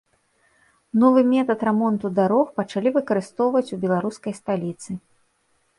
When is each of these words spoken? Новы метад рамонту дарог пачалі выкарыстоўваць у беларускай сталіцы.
Новы 1.03 1.21
метад 1.33 1.59
рамонту 1.69 2.07
дарог 2.21 2.47
пачалі 2.57 2.89
выкарыстоўваць 2.99 3.67
у 3.77 3.81
беларускай 3.87 4.33
сталіцы. 4.41 4.91